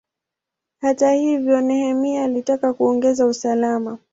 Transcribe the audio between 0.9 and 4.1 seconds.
hivyo, Nehemia alitaka kuongeza usalama.